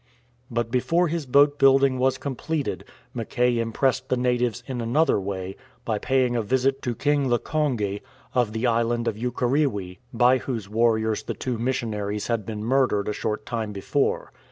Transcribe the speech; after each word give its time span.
But 0.49 0.71
before 0.71 1.09
his 1.09 1.27
boat 1.27 1.59
building 1.59 1.99
was 1.99 2.17
completed, 2.17 2.85
Mackay 3.13 3.59
impressed 3.59 4.09
the 4.09 4.17
natives 4.17 4.63
in 4.65 4.81
another 4.81 5.19
way 5.21 5.55
by 5.85 5.99
paying 5.99 6.35
a 6.35 6.41
visit 6.41 6.81
to 6.81 6.95
King 6.95 7.29
Lkonge, 7.29 8.01
of 8.33 8.51
the 8.51 8.65
island 8.65 9.07
of 9.07 9.15
Ukerewe, 9.15 9.99
by 10.11 10.39
whose 10.39 10.67
warriors 10.67 11.21
the 11.21 11.35
two 11.35 11.59
missionaries 11.59 12.25
had 12.25 12.47
been 12.47 12.63
murdered 12.63 13.09
a 13.09 13.13
short 13.13 13.45
time 13.45 13.73
before. 13.73 14.31